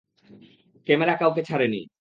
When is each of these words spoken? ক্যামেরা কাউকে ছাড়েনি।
ক্যামেরা 0.87 1.13
কাউকে 1.15 1.41
ছাড়েনি। 1.43 1.81